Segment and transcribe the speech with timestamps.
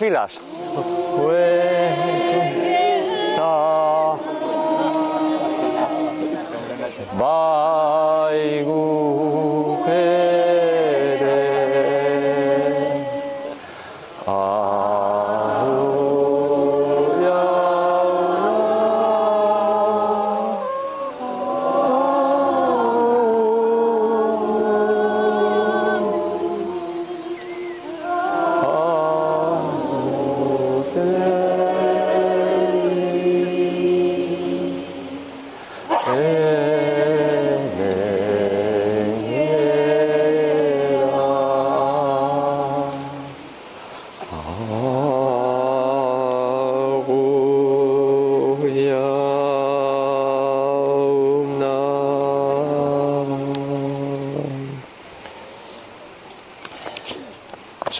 [0.00, 0.59] Filas.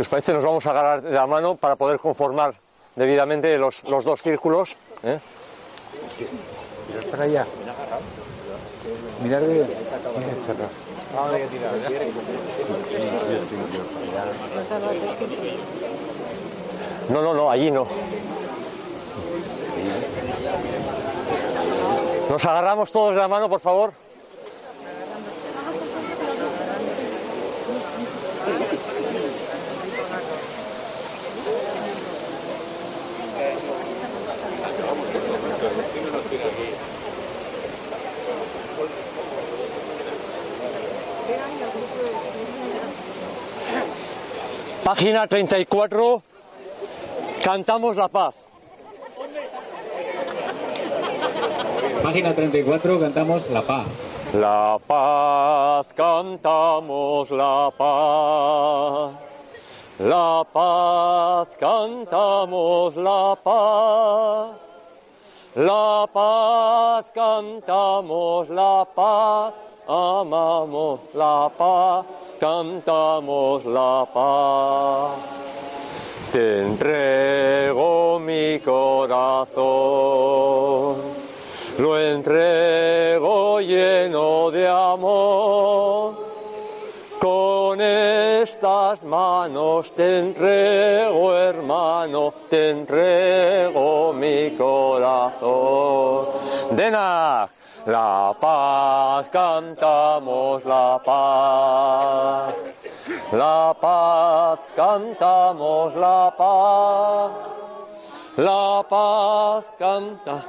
[0.00, 2.54] Si os parece, nos vamos a agarrar de la mano para poder conformar
[2.96, 4.74] debidamente los, los dos círculos.
[5.02, 5.20] ¿eh?
[6.88, 7.46] Mirad para allá.
[9.22, 9.40] Mirad
[10.46, 10.70] cerrado.
[17.10, 17.86] No, no, no, allí no.
[22.30, 23.92] Nos agarramos todos de la mano, por favor.
[44.90, 46.20] Página 34.
[47.44, 48.34] Cantamos la paz.
[52.02, 53.86] Página 34, cantamos La Paz.
[54.32, 59.12] La paz, cantamos la paz.
[60.00, 64.50] La paz, cantamos la paz.
[65.54, 69.54] La paz, cantamos la paz.
[69.86, 72.04] Amamos la paz,
[72.40, 75.12] cantamos la paz.
[76.32, 79.60] Te entrego mi corazón,
[81.78, 86.30] lo entrego lleno de amor.
[87.20, 96.28] Con estas manos te entrego, hermano, te entrego mi corazón.
[96.70, 97.50] Denach,
[97.90, 102.54] la paz, cantamos la paz.
[103.32, 107.30] La paz, cantamos la paz.
[108.36, 110.44] La paz, canta.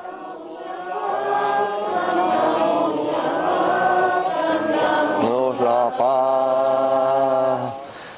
[4.82, 7.74] Cantamos la paz.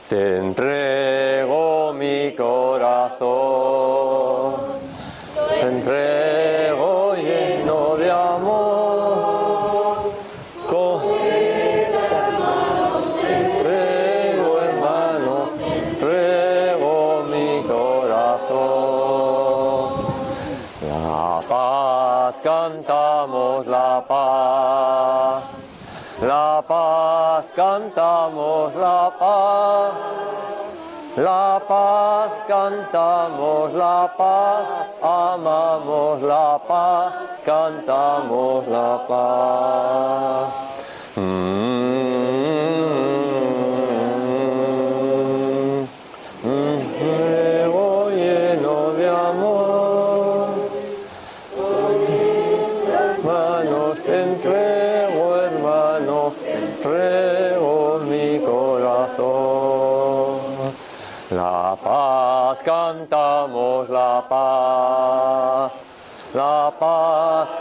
[0.09, 3.52] Te entrego mi corazón.
[28.23, 29.93] Cantamos la paz.
[31.15, 34.63] La paz, cantamos la paz.
[35.01, 37.13] Amamos la paz,
[37.45, 40.47] cantamos la paz.
[41.15, 42.42] Mm.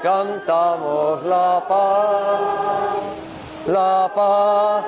[0.02, 2.40] Cantamos la paz.
[3.66, 4.84] La paz,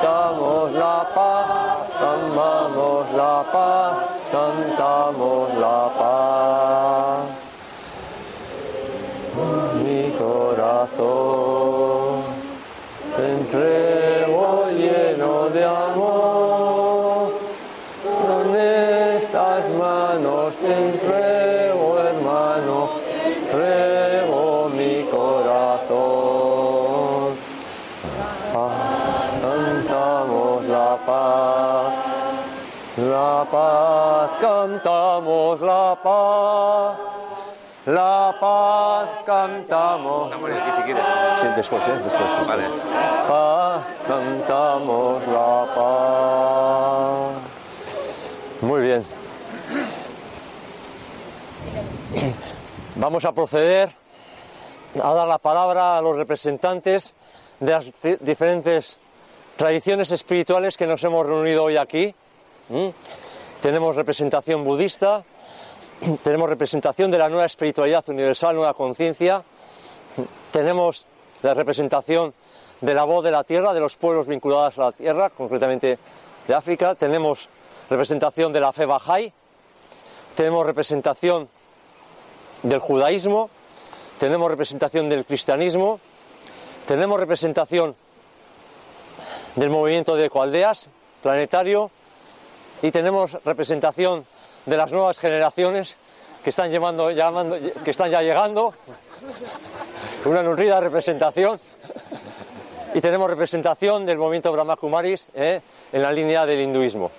[0.00, 1.03] cantamos la paz.
[35.14, 36.98] Cantamos la paz.
[37.86, 40.32] La paz cantamos.
[40.32, 41.04] si quieres.
[41.40, 41.92] Sí, después, ¿eh?
[42.02, 42.46] después, después.
[42.46, 42.64] Vale.
[43.28, 47.32] Paz, cantamos la paz.
[48.62, 49.04] Muy bien.
[52.96, 53.90] Vamos a proceder
[55.02, 57.14] a dar la palabra a los representantes
[57.60, 58.98] de las diferentes
[59.56, 62.14] tradiciones espirituales que nos hemos reunido hoy aquí.
[62.68, 62.88] ¿Mm?
[63.64, 65.24] Tenemos representación budista,
[66.22, 69.42] tenemos representación de la nueva espiritualidad universal, nueva conciencia,
[70.52, 71.06] tenemos
[71.40, 72.34] la representación
[72.82, 75.98] de la voz de la tierra, de los pueblos vinculados a la tierra, concretamente
[76.46, 77.48] de África, tenemos
[77.88, 79.32] representación de la fe Bahá'í,
[80.34, 81.48] tenemos representación
[82.64, 83.48] del judaísmo,
[84.18, 86.00] tenemos representación del cristianismo,
[86.86, 87.96] tenemos representación
[89.56, 90.90] del movimiento de ecoaldeas
[91.22, 91.90] planetario
[92.84, 94.26] y tenemos representación
[94.66, 95.96] de las nuevas generaciones
[96.42, 98.74] que están, llamando, llamando- que están ya llegando,
[100.26, 101.58] una nutrida representación,
[102.92, 105.62] y tenemos representación del movimiento Brahma Kumaris eh,
[105.94, 107.10] en la línea del hinduismo.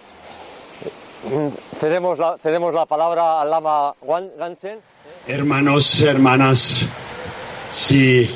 [1.79, 3.95] Cedemos la, palabra al Lama
[4.37, 4.79] Ganchen.
[5.25, 6.87] Hermanos, hermanas,
[7.71, 8.29] sí,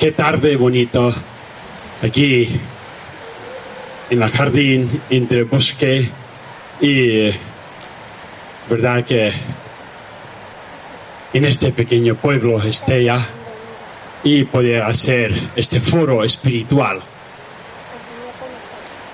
[0.00, 1.12] qué tarde bonito
[2.02, 2.58] aquí
[4.10, 6.08] en el jardín entre el bosque
[6.80, 7.30] y
[8.68, 9.32] verdad que
[11.32, 13.26] en este pequeño pueblo Estella
[14.22, 17.02] y poder hacer este foro espiritual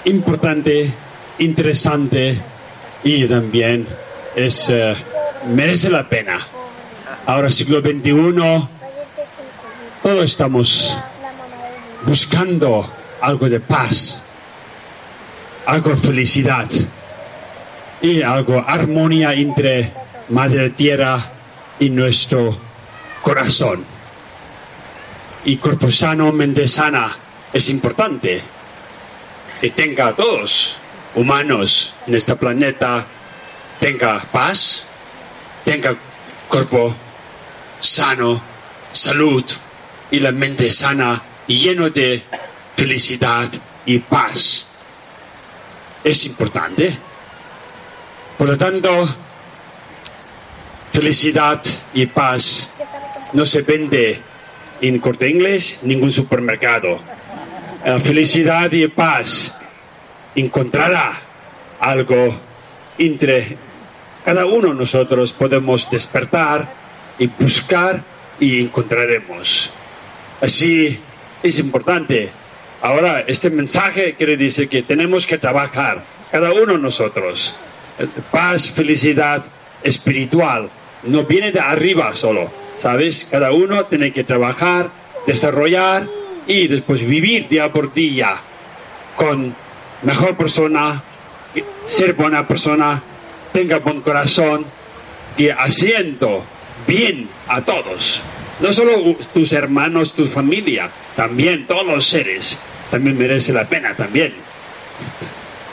[0.04, 0.92] importante,
[1.38, 2.40] interesante
[3.04, 3.86] y también
[4.34, 4.96] es eh,
[5.48, 6.46] merece la pena.
[7.26, 8.68] Ahora siglo XXI,
[10.02, 10.98] todos estamos
[12.06, 12.90] buscando
[13.20, 14.22] algo de paz,
[15.70, 16.68] algo felicidad
[18.02, 19.92] y algo armonía entre
[20.30, 21.30] Madre Tierra
[21.78, 22.58] y nuestro
[23.22, 23.84] corazón.
[25.44, 27.16] Y cuerpo sano, mente sana
[27.52, 28.42] es importante
[29.60, 30.78] que tenga a todos
[31.14, 33.06] humanos en este planeta
[33.78, 34.84] tenga paz,
[35.64, 35.94] tenga
[36.48, 36.96] cuerpo
[37.80, 38.42] sano,
[38.90, 39.44] salud
[40.10, 42.24] y la mente sana lleno de
[42.76, 43.48] felicidad
[43.86, 44.69] y paz.
[46.02, 46.96] Es importante.
[48.38, 49.08] Por lo tanto,
[50.92, 51.62] felicidad
[51.92, 52.70] y paz
[53.32, 54.20] no se vende
[54.80, 57.00] en corte inglés, ningún supermercado.
[57.84, 59.56] Eh, felicidad y paz
[60.34, 61.12] encontrará
[61.80, 62.34] algo
[62.98, 63.56] entre
[64.24, 66.68] cada uno nosotros podemos despertar
[67.18, 68.02] y buscar
[68.38, 69.70] y encontraremos.
[70.40, 70.98] Así
[71.42, 72.30] es importante.
[72.82, 77.54] Ahora, este mensaje quiere decir que tenemos que trabajar, cada uno de nosotros.
[78.30, 79.44] Paz, felicidad
[79.82, 80.70] espiritual,
[81.02, 83.28] no viene de arriba solo, ¿sabes?
[83.30, 84.88] Cada uno tiene que trabajar,
[85.26, 86.06] desarrollar
[86.46, 88.36] y después vivir día por día
[89.14, 89.54] con
[90.02, 91.02] mejor persona,
[91.84, 93.02] ser buena persona,
[93.52, 94.64] tenga buen corazón,
[95.36, 96.42] que haciendo
[96.86, 98.22] bien a todos,
[98.60, 102.58] no solo tus hermanos, tu familia, también todos los seres,
[102.90, 104.32] también merece la pena también.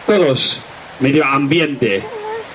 [0.06, 0.62] Todos,
[1.00, 2.02] medio ambiente,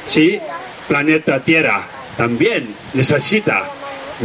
[0.06, 0.40] ¿sí?
[0.88, 1.82] Planeta Tierra
[2.16, 3.64] también necesita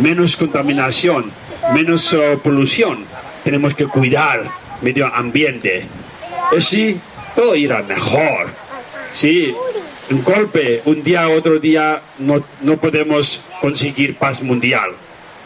[0.02, 1.32] menos contaminación,
[1.74, 3.06] menos eh, polución.
[3.44, 4.44] Tenemos que cuidar
[4.82, 5.86] medio ambiente.
[6.56, 7.00] Así
[7.36, 8.50] todo irá mejor.
[9.14, 9.54] Sí,
[10.10, 14.92] un golpe, un día, otro día, no, no podemos conseguir paz mundial.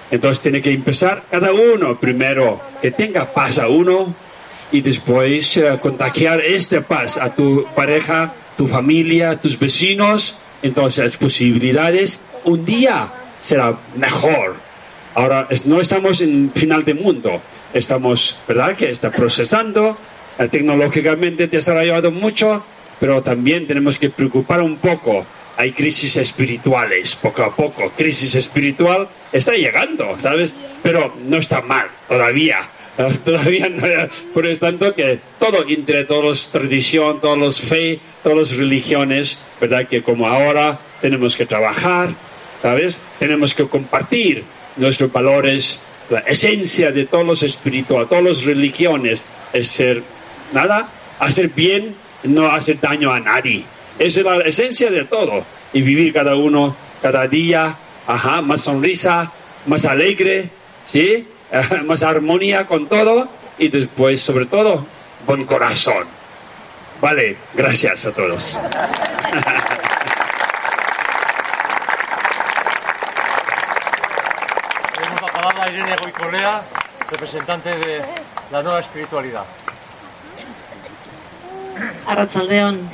[0.09, 4.13] Entonces tiene que empezar cada uno primero, que tenga paz a uno
[4.71, 10.37] y después eh, contagiar esta paz a tu pareja, tu familia, tus vecinos.
[10.61, 14.55] Entonces las posibilidades un día será mejor.
[15.13, 17.41] Ahora no estamos en final de mundo,
[17.73, 18.75] estamos, ¿verdad?
[18.77, 19.97] Que está procesando,
[20.39, 22.63] eh, tecnológicamente desarrollado mucho,
[22.99, 25.25] pero también tenemos que preocupar un poco.
[25.57, 27.91] Hay crisis espirituales, poco a poco.
[27.97, 30.55] Crisis espiritual está llegando, ¿sabes?
[30.81, 32.69] Pero no está mal todavía.
[33.25, 33.69] Todavía
[34.33, 39.39] por lo tanto que todo entre todas las tradición, todas las fe, todas las religiones,
[39.59, 39.87] ¿verdad?
[39.87, 42.09] Que como ahora tenemos que trabajar,
[42.61, 42.99] ¿sabes?
[43.19, 44.43] Tenemos que compartir
[44.77, 49.21] nuestros valores, la esencia de todos los espirituales, todas las religiones,
[49.53, 50.03] es ser,
[50.53, 53.63] nada, hacer bien, no hacer daño a nadie.
[53.97, 55.45] Esa es la esencia de todo.
[55.73, 57.75] Y vivir cada uno, cada día,
[58.07, 59.31] ajá, más sonrisa,
[59.67, 60.49] más alegre,
[60.91, 61.25] ¿sí?
[61.85, 63.27] más armonía con todo
[63.57, 64.85] y después, sobre todo,
[65.25, 66.07] buen corazón.
[67.01, 68.59] Vale, gracias a todos.
[74.95, 76.61] Tenemos la palabra a Irene Goicolea,
[77.09, 78.01] representante de
[78.51, 79.43] la nueva espiritualidad.
[82.07, 82.89] Arratsaldeon,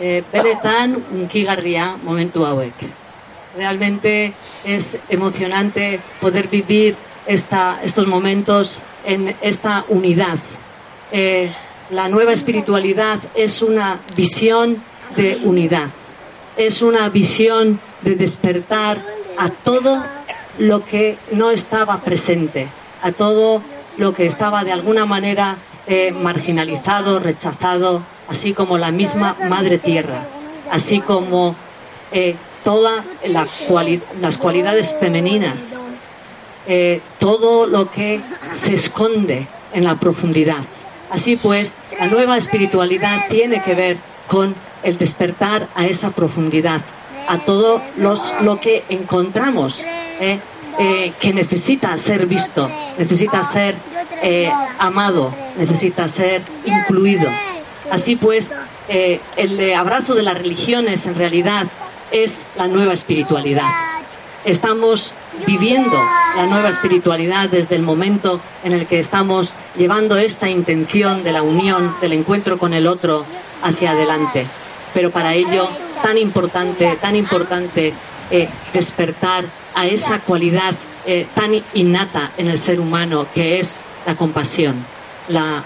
[0.00, 2.74] eh, benetan unkigarria momentu hauek.
[3.56, 4.34] Realmente
[4.64, 6.96] es emocionante poder vivir
[7.28, 10.38] esta, estos momentos en esta unidad.
[11.12, 11.52] Eh,
[11.90, 14.82] la nueva espiritualidad es una visión
[15.14, 15.88] de unidad,
[16.56, 19.02] es una visión de despertar
[19.36, 20.02] a todo
[20.58, 22.66] lo que no estaba presente,
[23.02, 23.62] a todo
[23.98, 25.56] lo que estaba de alguna manera
[25.86, 30.26] eh, marginalizado, rechazado, así como la misma Madre Tierra,
[30.70, 31.54] así como
[32.10, 35.78] eh, todas las cualidades femeninas,
[36.70, 38.20] eh, todo lo que
[38.52, 40.58] se esconde en la profundidad.
[41.10, 43.96] Así pues, la nueva espiritualidad tiene que ver
[44.26, 46.82] con el despertar a esa profundidad,
[47.26, 47.80] a todo
[48.42, 49.82] lo que encontramos
[50.20, 50.40] eh,
[50.78, 53.74] eh, que necesita ser visto, necesita ser
[54.78, 57.30] amado, necesita ser incluido.
[57.90, 58.52] Así pues,
[58.88, 61.66] el abrazo de las religiones en realidad
[62.10, 63.87] es la nueva espiritualidad.
[64.44, 65.12] Estamos
[65.46, 66.00] viviendo
[66.36, 71.42] la nueva espiritualidad desde el momento en el que estamos llevando esta intención de la
[71.42, 73.24] unión, del encuentro con el otro
[73.62, 74.46] hacia adelante.
[74.94, 75.68] Pero para ello,
[76.02, 77.92] tan importante, tan importante
[78.30, 80.74] eh, despertar a esa cualidad
[81.06, 84.84] eh, tan innata en el ser humano que es la compasión,
[85.28, 85.64] la,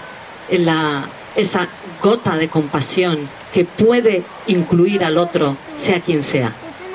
[1.35, 1.67] esa
[2.01, 6.53] gota de compasión que puede incluir al otro, sea quien sea,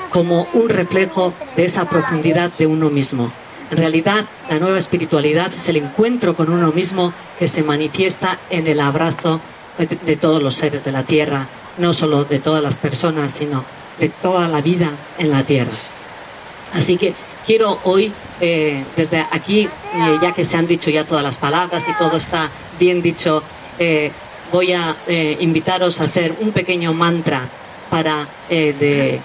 [0.09, 3.31] como un reflejo de esa profundidad de uno mismo.
[3.71, 8.67] En realidad, la nueva espiritualidad es el encuentro con uno mismo que se manifiesta en
[8.67, 9.39] el abrazo
[9.77, 11.47] de, todos los seres de la tierra,
[11.77, 13.63] no solo de todas las personas, sino
[13.99, 15.71] de toda la vida en la tierra.
[16.73, 17.13] Así que
[17.45, 18.11] quiero hoy,
[18.41, 19.69] eh, desde aquí, eh,
[20.21, 22.49] ya que se han dicho ya todas las palabras y todo está
[22.79, 23.43] bien dicho,
[23.77, 24.11] eh,
[24.51, 24.95] voy a
[25.39, 27.47] invitaros a hacer un pequeño mantra
[27.89, 29.19] para de,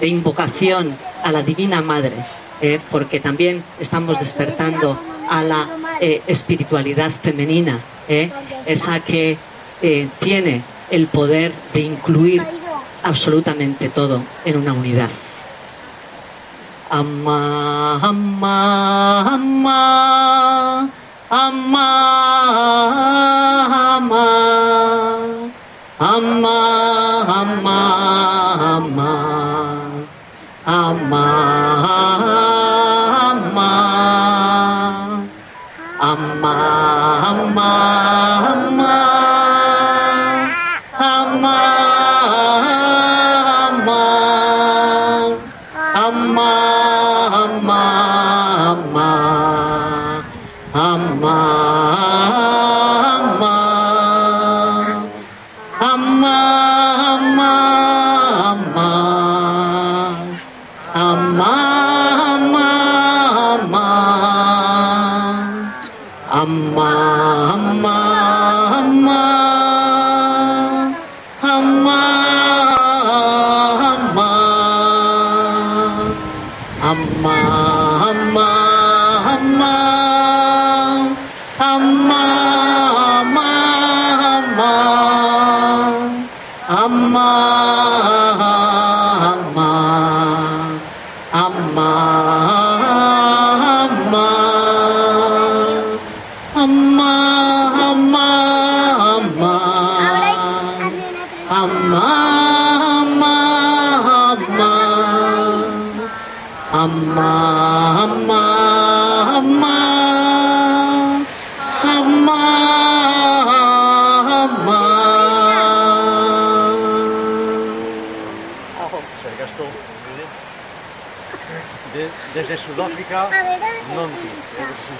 [0.00, 2.16] de invocación a la Divina Madre,
[2.60, 4.98] eh, porque también estamos despertando
[5.28, 5.66] a la
[6.00, 8.30] eh, espiritualidad femenina, eh,
[8.66, 9.38] esa que
[9.80, 12.42] eh, tiene el poder de incluir
[13.02, 15.08] absolutamente todo en una unidad.
[16.90, 20.88] Amma, amma, amma,
[21.30, 22.12] amma,
[25.98, 26.61] amma,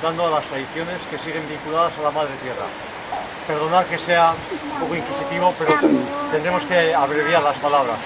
[0.03, 2.67] representando a las tradiciones que siguen vinculadas a la Madre Tierra.
[3.47, 4.35] Perdonad que sea
[4.75, 5.79] un poco inquisitivo, pero
[6.33, 7.97] tendremos que abreviar las palabras.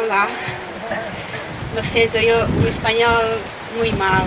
[0.00, 0.28] Hola.
[1.74, 3.22] Lo siento, yo mi español
[3.76, 4.26] muy mal.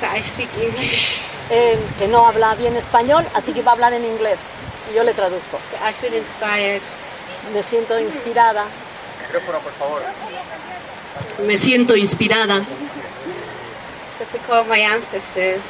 [0.00, 1.20] I speak English.
[1.50, 4.54] Eh, que no habla bien español, así que va a hablar en inglés.
[4.90, 5.58] Y yo le traduzco.
[5.86, 6.80] I feel inspired.
[7.52, 8.66] Me siento inspirada.
[9.22, 10.02] Micrófono, por favor.
[11.44, 12.64] Me siento inspirada.
[14.86, 15.60] Ancestors.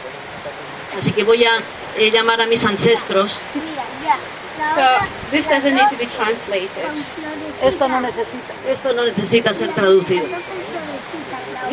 [0.96, 1.58] Así que voy a
[1.96, 3.38] eh, llamar a mis ancestros.
[4.58, 4.86] So
[5.30, 6.84] this doesn't need to be translated.
[7.62, 10.24] Esto no necesita, esto no necesita ser traducido.
[10.24, 11.70] A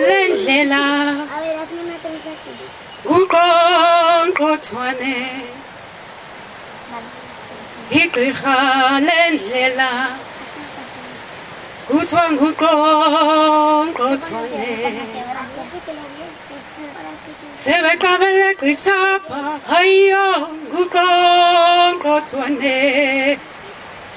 [0.00, 1.96] ver, hazme una
[7.90, 8.58] igqirha
[9.06, 9.90] lendlela.
[11.88, 14.68] Kuthiwa nguqongqothwane
[17.62, 20.26] sebeqabele gqithapha hayiyo
[20.70, 22.76] nguqongqothwane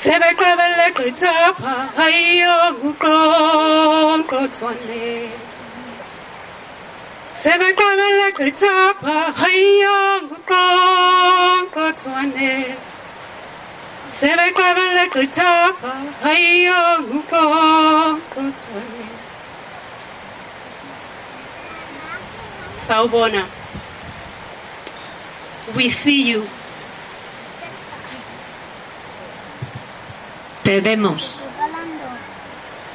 [0.04, 5.06] sebeqabele gqithapha hayiyo nguqongqothwane
[7.42, 12.52] sebeqabele gqithapha hayiyo nguqongqothwane
[14.20, 15.92] sebeqabele gqithapha
[16.24, 19.06] hayiyo nguqongqothwane
[22.88, 23.44] sawubona
[25.76, 26.42] we see you
[30.64, 31.24] Te vemos.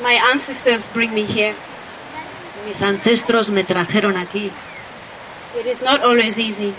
[0.02, 1.54] my ancestors bring me here
[2.66, 4.50] Mis ancestros me trajeron aquí.
[5.58, 6.72] it is not always easy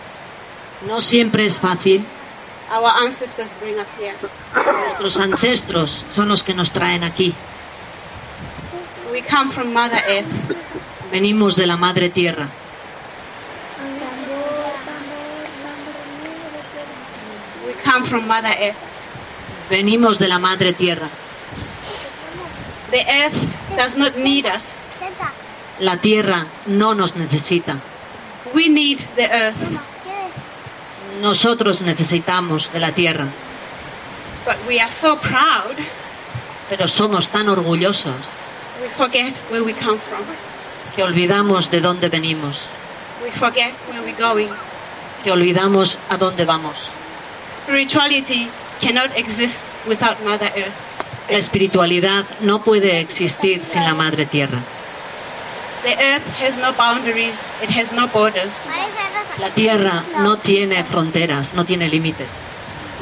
[0.88, 2.06] No siempre es fácil.
[2.72, 4.16] Our ancestors bring us here
[4.84, 7.34] Nuestros ancestros son los que nos traen aquí.
[9.12, 10.28] we come from mother earth
[11.12, 12.48] Venimos de la Madre Tierra.
[17.66, 18.78] we come from mother earth
[19.70, 21.10] Venimos de la Madre Tierra.
[22.92, 24.76] the earth does not need us
[25.80, 27.80] La Tierra no nos necesita.
[28.54, 29.89] we need the earth
[31.22, 33.28] Nosotros necesitamos de la Tierra.
[34.46, 35.76] but we are so proud
[36.70, 38.16] Pero somos tan orgullosos
[38.82, 40.24] we forget where we come from
[40.96, 42.68] que olvidamos de dónde venimos,
[43.24, 44.50] we forget where we're going
[45.24, 46.90] que olvidamos a dónde vamos.
[47.64, 48.50] spirituality
[48.82, 50.74] cannot exist without mother earth
[51.30, 54.58] La espiritualidad no puede existir sin la Madre Tierra.
[55.84, 58.52] The earth has no boundaries it has no borders.
[59.40, 62.30] La Tierra no tiene fronteras, no tiene límites.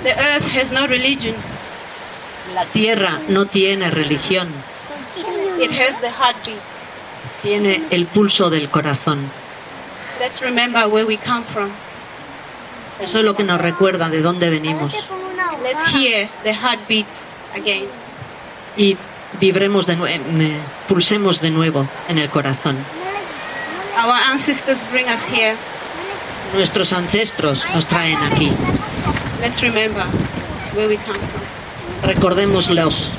[0.04, 1.36] the earth has no religion.
[2.54, 4.48] La Tierra no tiene religión,
[5.60, 6.62] it has the heartbeat
[7.42, 9.20] tiene el pulso del corazón.
[10.20, 11.70] let's remember where we come from.
[13.00, 14.94] Eso es lo que nos recuerda de dónde venimos.
[15.62, 17.08] let's hear the heartbeat
[17.56, 17.88] again.
[18.76, 18.98] Y
[19.40, 20.24] vibremos de nuevo,
[20.88, 22.76] pulsemos de nuevo en el corazón.
[24.04, 25.56] our ancestors bring us here
[26.54, 28.52] Nuestros ancestros nos traen aquí.
[29.42, 30.04] let's remember
[30.76, 31.42] where we come from
[32.04, 33.12] Recordémoslos,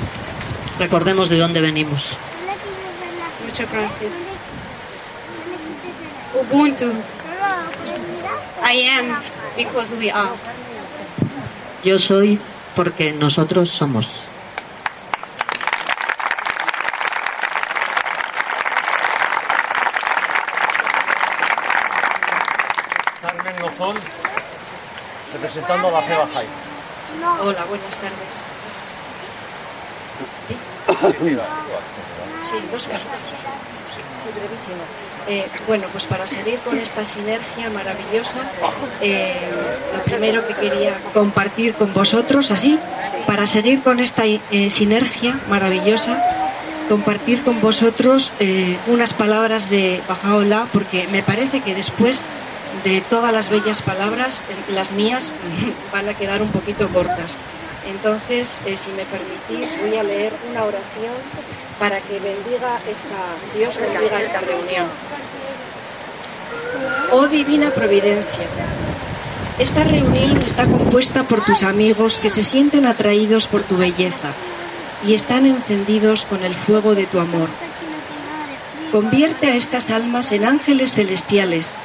[0.79, 2.17] recordemos de dónde venimos.
[3.45, 4.11] muchas gracias
[6.33, 6.93] ubuntu
[8.63, 9.19] i am
[9.57, 10.29] because we are
[11.83, 12.39] Yo soy
[12.75, 14.28] porque nosotros somos.
[25.41, 26.47] Representando a la fe Bahá'í.
[27.41, 28.33] Hola, buenas tardes.
[30.47, 30.55] ¿Sí?
[32.41, 33.09] Sí, dos minutos.
[34.21, 34.83] Sí, brevísimo.
[35.27, 38.39] Eh, bueno, pues para seguir con esta sinergia maravillosa,
[39.01, 39.51] eh,
[39.95, 42.79] lo primero que quería compartir con vosotros, así,
[43.27, 46.21] para seguir con esta eh, sinergia maravillosa,
[46.89, 52.23] compartir con vosotros eh, unas palabras de Bajaola, porque me parece que después
[52.83, 55.33] de todas las bellas palabras, eh, las mías
[55.91, 57.37] van a quedar un poquito cortas.
[57.87, 61.15] Entonces, eh, si me permitís, voy a leer una oración
[61.79, 64.87] para que bendiga esta, Dios bendiga esta reunión.
[67.11, 68.47] Oh divina providencia,
[69.57, 74.29] esta reunión está compuesta por tus amigos que se sienten atraídos por tu belleza,
[75.05, 77.49] y están encendidos con el fuego de tu amor.
[78.91, 81.77] Convierte a estas almas en ángeles celestiales.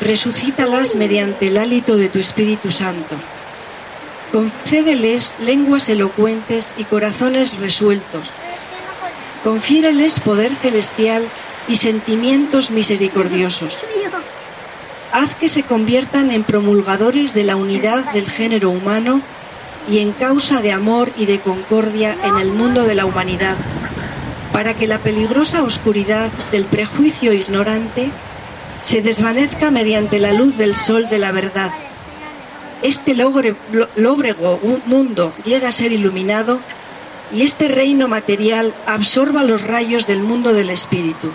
[0.00, 3.16] Resucítalas mediante el hálito de tu Espíritu Santo.
[4.32, 8.30] Concédeles lenguas elocuentes y corazones resueltos.
[9.44, 11.26] Confiéreles poder celestial
[11.68, 13.84] y sentimientos misericordiosos.
[15.12, 19.22] Haz que se conviertan en promulgadores de la unidad del género humano
[19.88, 23.56] y en causa de amor y de concordia en el mundo de la humanidad,
[24.52, 28.10] para que la peligrosa oscuridad del prejuicio ignorante
[28.82, 31.70] se desvanezca mediante la luz del sol de la verdad.
[32.82, 36.60] Este lóbrego mundo llega a ser iluminado
[37.32, 41.30] y este reino material absorba los rayos del mundo del espíritu.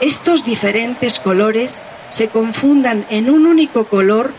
[0.00, 4.32] Estos diferentes colores se confundan en un único color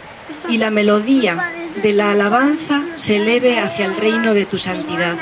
[0.50, 5.16] y la melodía de la alabanza se eleve hacia el reino de tu santidad.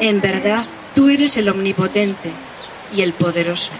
[0.00, 2.30] En verdad, tú eres el omnipotente
[2.94, 3.72] y el poderoso.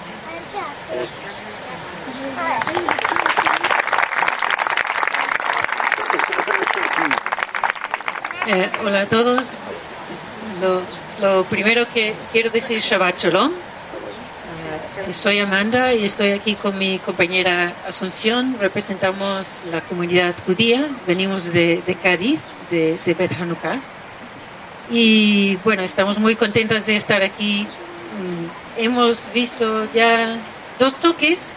[8.50, 9.46] Eh, hola a todos.
[11.20, 13.52] Lo, primero que quiero decir Shabbat Shalom.
[13.52, 18.56] Eh, soy Amanda y estoy aquí con mi compañera Asunción.
[18.58, 20.88] Representamos la comunidad judía.
[21.06, 23.82] Venimos de, Cádiz, de, de Bet Hanukkah.
[24.90, 27.64] Y bueno, estamos muy contentos de estar aquí.
[27.66, 30.38] Mm, hemos visto ya
[30.78, 31.52] dos toques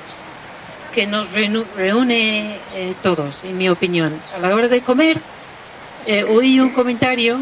[0.93, 4.19] que nos reúne eh, todos, en mi opinión.
[4.35, 5.21] A la hora de comer,
[6.05, 7.39] eh, oí un comentario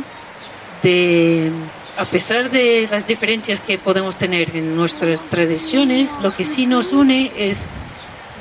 [0.83, 1.51] de,
[1.97, 6.93] a pesar de las diferencias que podemos tener en nuestras tradiciones, lo que sí nos
[6.93, 7.59] une es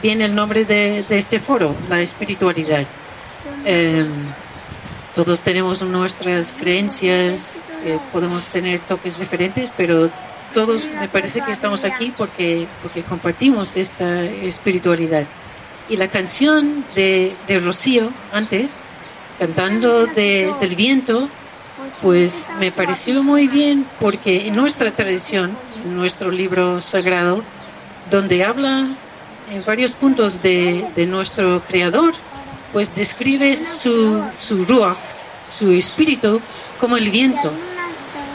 [0.02, 2.84] bien el nombre de, este foro, la espiritualidad.
[3.64, 4.08] Em,
[5.14, 7.54] todos tenemos nuestras creencias,
[8.12, 10.10] podemos tener toques diferentes, pero
[10.54, 15.24] todos me parece que estamos aquí porque, porque compartimos esta espiritualidad.
[15.88, 18.70] Y la canción de, de Rocío antes,
[19.38, 21.28] cantando del viento,
[22.02, 27.42] pues me pareció muy bien porque en nuestra tradición, en nuestro libro sagrado,
[28.10, 28.88] donde habla
[29.50, 32.14] en varios puntos de, nuestro creador,
[32.72, 34.96] pues describe su, su ruach,
[35.56, 36.40] su espíritu,
[36.80, 37.52] como el viento.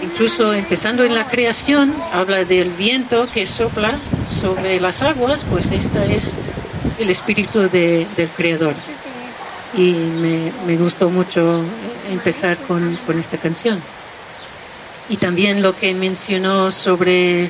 [0.02, 3.94] Incluso empezando en la creación, habla del viento que sopla
[4.42, 6.32] sobre las aguas, pues esta es
[7.00, 8.74] el espíritu del creador
[9.76, 11.62] y me, me gustó mucho
[12.12, 13.82] empezar con, con, esta canción.
[15.10, 17.50] Y también lo que mencionó sobre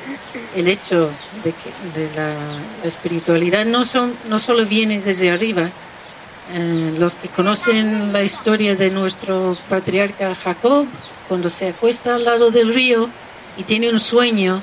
[0.56, 1.10] el hecho
[1.42, 2.34] de que de la,
[2.84, 5.70] espiritualidad no, son, no solo viene desde arriba.
[6.52, 10.86] Eh, los que conocen la historia de nuestro patriarca Jacob,
[11.28, 13.08] cuando se acuesta al lado del río
[13.56, 14.62] y tiene un sueño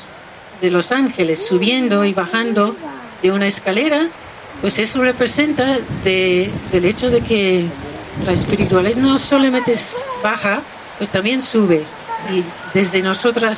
[0.61, 2.75] de los ángeles subiendo y bajando
[3.21, 4.07] de una escalera,
[4.61, 7.65] pues eso representa de, del hecho de que
[8.25, 9.75] la espiritualidad no solamente
[10.23, 10.61] baja,
[10.99, 11.83] pues también sube.
[12.31, 12.43] Y
[12.73, 13.57] desde nosotras,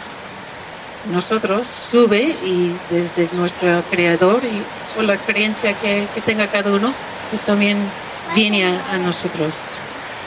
[1.11, 4.61] nosotros sube y desde nuestro creador y
[4.95, 6.93] por la creencia que, tenga cada uno,
[7.29, 7.77] pues también
[8.33, 9.53] viene a, nosotros.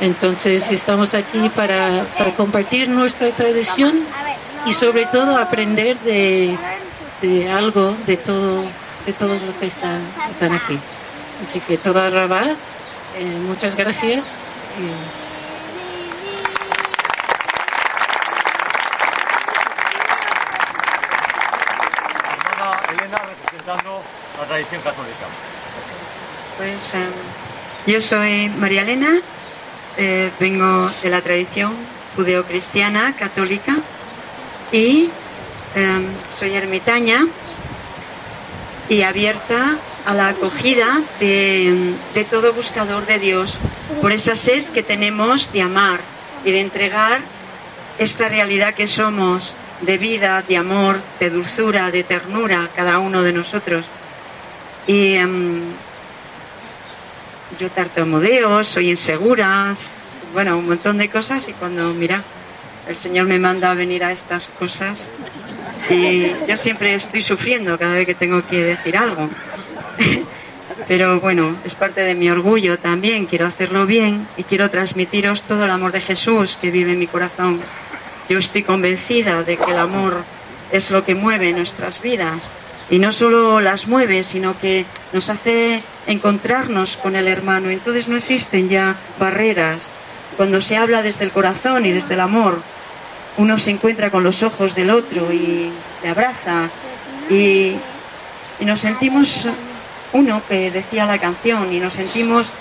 [0.01, 4.05] Entonces estamos aquí para, para, compartir nuestra tradición
[4.67, 6.55] y sobre todo aprender de,
[7.23, 8.65] de algo de todo
[9.07, 10.79] de todos los que están, están aquí.
[11.43, 12.57] Así que toda Rabá,
[13.17, 14.25] eh, muchas gracias.
[22.93, 24.03] Elena representando
[24.39, 25.27] la tradición católica.
[26.57, 27.11] Pues em,
[27.87, 29.21] yo soy María Elena,
[29.97, 31.75] eh, vengo de la tradición
[32.17, 33.77] judeocristiana católica
[34.73, 35.11] y
[35.75, 36.07] em,
[36.39, 37.27] soy ermitaña
[38.89, 41.95] y abierta a la acogida de,
[42.31, 43.59] todo buscador de Dios,
[44.01, 46.01] por esa sed que tenemos de amar
[46.45, 47.21] y de entregar
[47.99, 53.33] esta realidad que somos de vida, de amor, de dulzura, de ternura, cada uno de
[53.33, 53.87] nosotros.
[54.87, 55.63] Y em,
[57.59, 59.75] yo tartamudeo, soy insegura,
[60.33, 62.23] bueno, un montón de cosas y cuando, mira,
[62.87, 65.07] el Señor me manda a venir a estas cosas,
[65.91, 69.29] y yo siempre estoy sufriendo cada vez que tengo que decir algo.
[70.89, 75.65] Pero bueno, es parte de mi orgullo también, quiero hacerlo bien y quiero transmitiros todo
[75.65, 77.61] el amor de Jesús que vive en mi corazón.
[78.29, 80.25] Yo estoy convencida de que el amor
[80.71, 82.43] es lo que mueve nuestras vidas
[82.91, 87.71] y no solo las mueve, sino que nos hace encontrarnos con el hermano.
[87.71, 89.89] Entonces no existen ya barreras.
[90.37, 92.63] Cuando se habla desde el corazón y desde el amor,
[93.39, 95.71] uno se encuentra con los ojos del otro y
[96.03, 96.71] le abraza
[97.31, 97.77] y,
[98.61, 99.47] nos sentimos
[100.15, 102.53] uno que decía la canción y nos sentimos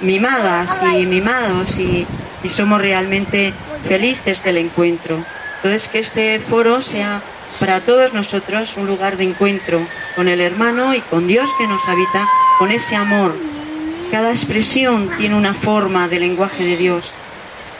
[0.00, 2.04] mimadas y mimados y,
[2.42, 3.52] y somos realmente
[3.86, 5.24] felices del encuentro.
[5.56, 7.22] Entonces que este foro sea
[7.60, 9.80] para todos nosotros un lugar de encuentro
[10.16, 12.26] con el hermano y con Dios que nos habita,
[12.58, 13.36] con ese amor.
[14.10, 17.12] Cada expresión tiene una forma de lenguaje de Dios,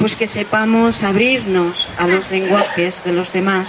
[0.00, 3.68] pues que sepamos abrirnos a los lenguajes de los demás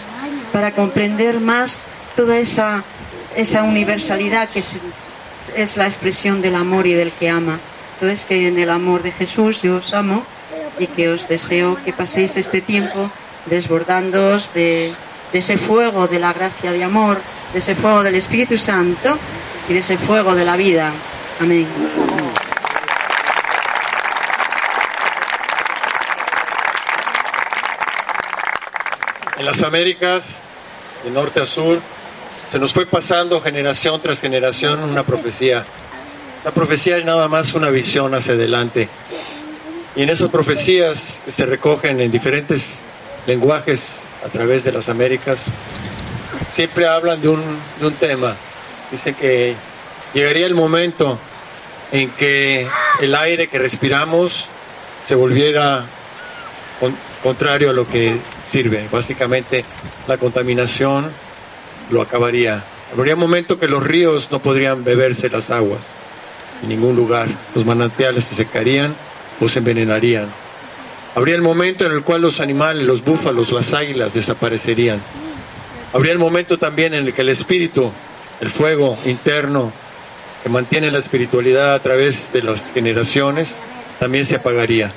[0.54, 1.82] para comprender más
[2.15, 2.86] toda esa,
[3.36, 4.63] esa universalidad que
[5.58, 7.60] es, la expresión del amor y del que ama.
[7.96, 10.24] Entonces que en el amor de Jesús yo os amo
[10.80, 13.12] y que os deseo que paséis este tiempo
[13.48, 14.94] desbordándoos de,
[15.34, 17.20] de ese fuego de la gracia de amor,
[17.52, 19.17] de ese fuego del Espíritu Santo
[19.67, 20.94] y de ese fuego de la vida.
[21.41, 21.67] Amén.
[29.41, 30.36] En las Américas,
[31.04, 31.80] de norte a sur,
[32.51, 35.65] se nos fue pasando generación tras generación una profecía.
[36.45, 38.88] La profecía es nada más una visión hacia adelante.
[39.95, 42.82] Y en esas profecías que se recogen en diferentes
[43.25, 45.45] lenguajes a través de las Américas,
[46.54, 47.41] siempre hablan de un,
[47.80, 48.36] de un tema.
[48.91, 49.56] Dicen que
[50.13, 51.17] llegaría el momento
[51.91, 52.67] en que
[52.99, 54.45] el aire que respiramos
[55.08, 55.86] se volviera
[56.82, 58.17] con- contrario a lo que
[58.50, 58.86] sirve.
[58.91, 59.63] Básicamente
[60.10, 61.10] la contaminación
[61.91, 62.62] lo acabaría.
[62.98, 65.80] Habría un momento que los ríos no podrían beberse las aguas
[66.63, 67.30] en ningún lugar.
[67.56, 68.94] Los manantiales se secarían
[69.39, 70.28] o se envenenarían.
[71.15, 75.00] Habría el momento en el cual los animales, los búfalos, las águilas desaparecerían.
[75.94, 77.91] Habría el momento también en el que el espíritu,
[78.41, 79.72] el fuego interno
[80.44, 83.54] que mantiene la espiritualidad a través de las generaciones,
[84.00, 84.91] también se apagaría.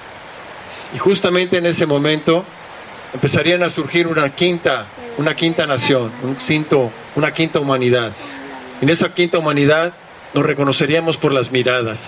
[0.94, 2.44] Y justamente en ese momento
[3.12, 4.86] empezarían a surgir una quinta,
[5.18, 8.12] una quinta nación, un quinto, una quinta humanidad.
[8.80, 9.92] En esa quinta humanidad
[10.34, 11.98] nos reconoceríamos por las miradas,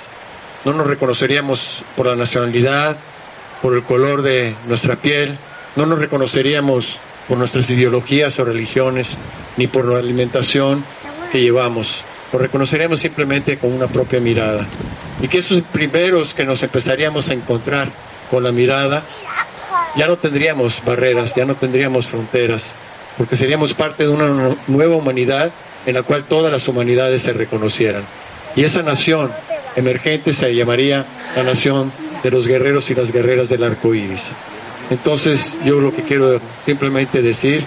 [0.64, 2.98] no nos reconoceríamos por la nacionalidad,
[3.62, 5.38] por el color de nuestra piel,
[5.74, 9.16] no nos reconoceríamos por nuestras ideologías o religiones,
[9.56, 10.84] ni por la alimentación
[11.32, 12.02] que llevamos.
[12.32, 14.66] Nos reconoceríamos simplemente con una propia mirada.
[15.20, 17.90] Y que esos primeros que nos empezaríamos a encontrar
[18.30, 19.02] con la mirada,
[19.96, 22.62] ya no tendríamos barreras, ya no tendríamos fronteras,
[23.16, 25.50] porque seríamos parte de una nu- nueva humanidad
[25.86, 28.02] en la cual todas las humanidades se reconocieran.
[28.56, 29.32] Y esa nación
[29.76, 34.20] emergente se llamaría la nación de los guerreros y las guerreras del arco iris.
[34.90, 37.64] Entonces, yo lo que quiero simplemente decir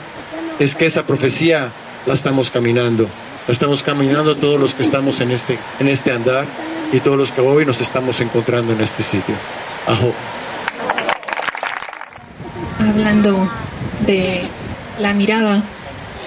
[0.59, 1.69] es que esa profecía
[2.05, 3.07] la estamos caminando.
[3.47, 6.45] La estamos caminando todos los que estamos en este, en este andar
[6.91, 9.35] y todos los que hoy nos estamos encontrando en este sitio.
[9.87, 10.13] Ajo.
[12.89, 13.47] Hablando
[14.07, 14.41] de
[14.97, 15.61] la mirada,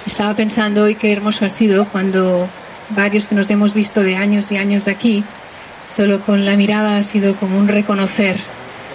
[0.07, 2.49] estaba pensando hoy qué hermoso ha sido cuando
[2.91, 5.25] varios que nos hemos visto de años y años de aquí,
[5.89, 8.37] solo con la mirada ha sido como un reconocer,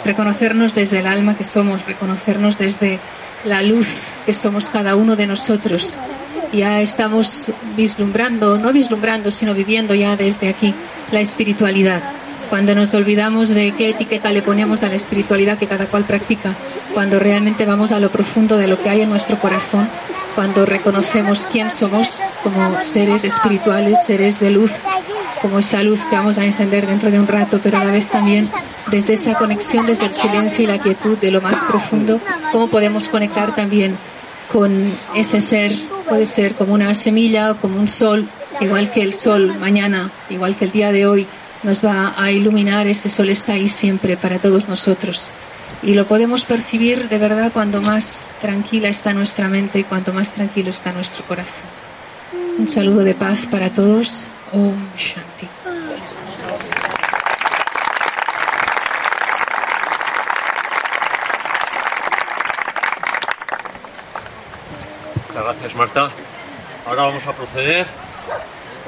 [0.05, 2.99] reconocernos desde el alma que somos, reconocernos desde
[3.43, 5.97] la luz que somos cada uno de nosotros.
[6.53, 10.73] Ya estamos vislumbrando, no vislumbrando, sino viviendo ya desde aquí
[11.11, 12.01] la espiritualidad.
[12.49, 16.53] Cuando nos olvidamos de qué etiqueta le ponemos a la espiritualidad que cada cual practica,
[16.93, 19.87] cuando realmente vamos a lo profundo de lo que hay en nuestro corazón,
[20.33, 24.71] cuando reconocemos quién somos como seres espirituales, seres de luz,
[25.41, 28.07] como esa luz que vamos a encender dentro de un rato, pero a la vez
[28.07, 28.49] también
[28.89, 33.09] desde esa conexión, desde el silencio y la quietud de lo más profundo, cómo podemos
[33.09, 33.97] conectar también
[34.51, 35.75] con ese ser,
[36.07, 38.27] puede ser como una semilla o como un sol,
[38.61, 41.27] igual que el sol mañana, igual que el día de hoy,
[41.63, 45.31] nos va a iluminar, ese sol está ahí siempre para todos nosotros.
[45.83, 50.33] Y lo podemos percibir de verdad cuando más tranquila está nuestra mente y cuanto más
[50.33, 51.65] tranquilo está nuestro corazón.
[52.57, 54.27] Un saludo de paz para todos.
[54.51, 55.47] Om Shanti.
[65.27, 66.09] Muchas gracias, Marta.
[66.85, 67.85] Ahora vamos a proceder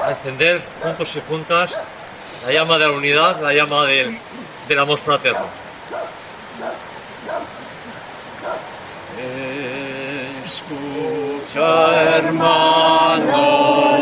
[0.04, 1.78] a encender juntos y juntas
[2.46, 4.18] la llama de la unidad, la llama del,
[4.68, 5.46] del amor fraterno.
[10.46, 13.98] Escucha, hermano,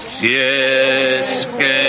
[0.00, 1.79] si es que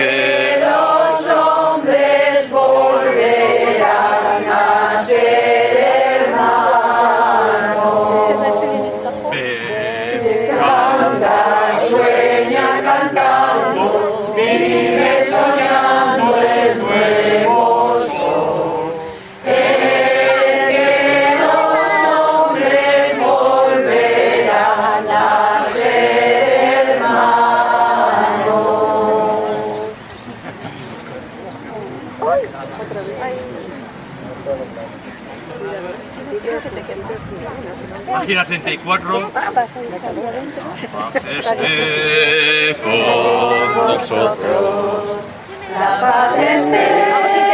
[0.00, 0.29] que
[38.20, 39.18] Página 34.
[41.14, 45.08] Esté con nosotros.
[45.72, 47.49] La paz esté.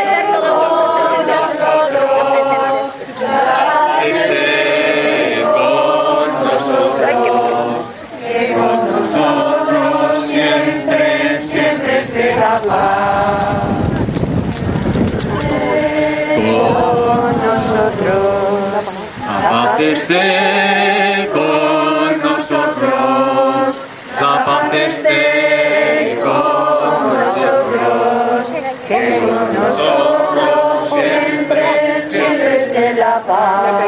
[20.09, 23.77] Esté con nosotros.
[24.21, 28.53] La paz esté con nosotros.
[28.87, 33.83] Que con nosotros siempre, siempre esté la paz.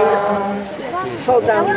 [1.24, 1.76] Todos a la vez.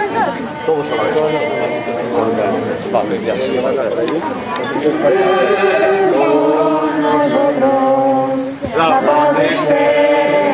[6.12, 10.51] Con nosotros, la paz esté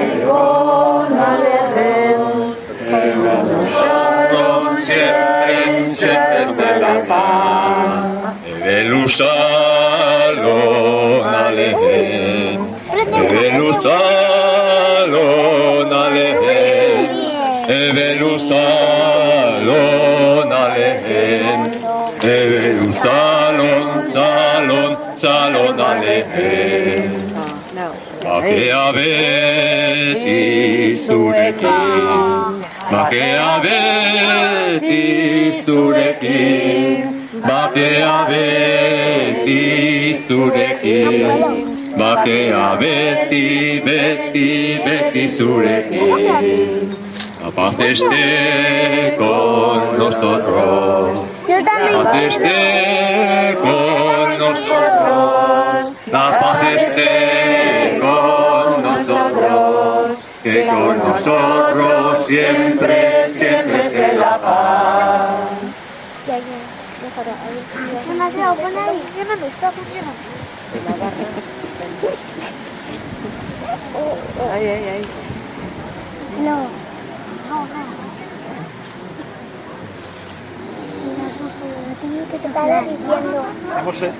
[9.07, 10.47] ושלום
[11.23, 12.59] עליהם,
[12.91, 15.13] הבאנו שלום
[15.93, 17.15] עליהם,
[17.63, 19.71] הבאנו שלום
[20.51, 21.59] עליהם,
[22.23, 27.11] הבאנו שלום, שלום, שלום עליהם.
[28.27, 30.17] Machiavet
[30.87, 31.75] izurekin,
[32.91, 34.83] Machiavet
[35.57, 39.61] izurekin, zurekin, Makeabeti
[40.27, 41.27] zurekin,
[41.97, 46.95] Makeabeti, beti, beti zurekin.
[47.43, 51.19] La paz esté con nosotros.
[51.47, 51.63] La
[52.03, 55.93] paz esté con nosotros.
[56.11, 60.17] La paz esté con nosotros.
[60.43, 63.06] Que con nosotros siempre
[67.17, 67.31] déjalo.
[67.31, 67.63] A ver
[68.01, 68.97] si se me ha quedado, pon ahí.
[68.97, 70.17] Funcionando, está funcionando.
[74.53, 75.05] Ay, ay, ay.
[76.43, 76.55] No,
[77.49, 77.97] no, no.
[83.79, 84.11] Hemos eh,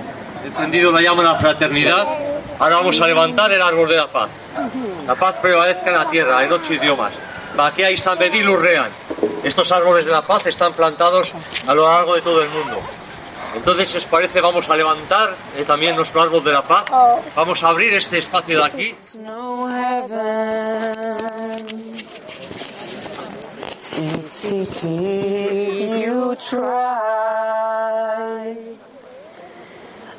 [0.46, 2.08] encendido la llama de la fraternidad.
[2.60, 4.30] Ahora vamos a levantar el árbol de la paz.
[5.06, 7.14] La paz prevalezca en la tierra, en ocho idiomas.
[7.56, 8.90] Baquea y San Bedil Urrean.
[9.44, 11.32] Estos árboles de la paz están plantados
[11.68, 12.78] a lo largo de todo el mundo.
[13.56, 16.86] Entonces, si os parece, vamos a levantar eh, también nuestro árbol de la paz.
[17.36, 18.96] Vamos a abrir este espacio de aquí.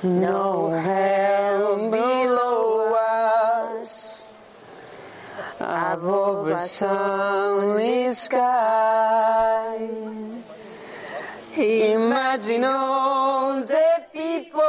[0.03, 0.71] no
[5.79, 9.79] Above a sunny sky.
[11.57, 14.67] Imagine all the people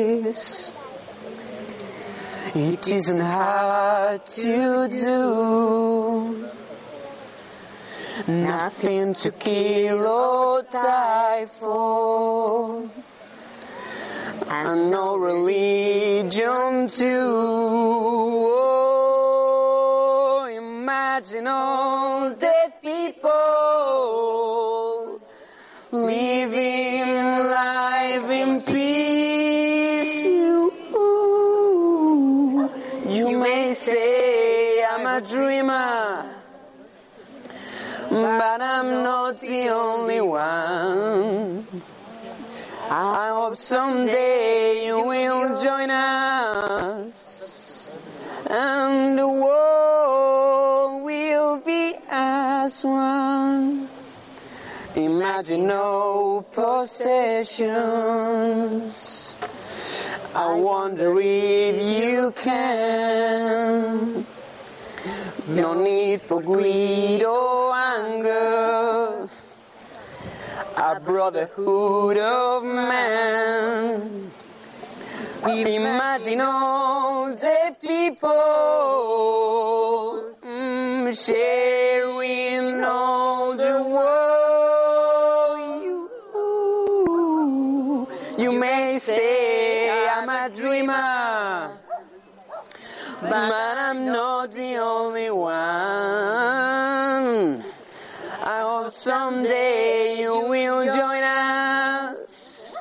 [2.56, 6.51] It isn't hard to do.
[8.28, 12.90] Nothing to kill or die for.
[14.48, 17.22] And no religion to
[20.44, 23.32] Oh, imagine all the people
[38.12, 41.66] But I'm not the only one.
[42.90, 47.94] I hope someday you will join us.
[48.48, 53.88] And the world will be as one.
[54.96, 57.78] Imagine no possessions.
[60.36, 64.26] I wonder if you can.
[65.56, 69.28] No need for greed or anger.
[70.78, 74.32] A brotherhood of man.
[75.44, 78.30] Imagine all the people
[80.42, 85.58] mm, sharing all the world.
[85.84, 86.08] You,
[88.38, 91.72] you may say I'm a dreamer,
[93.22, 95.54] but I'm not the only one.
[98.44, 102.76] I hope someday you will join us,